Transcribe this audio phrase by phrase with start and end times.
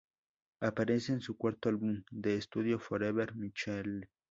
[0.61, 4.09] Aparece en su cuarto álbum de estudio Forever, Michael.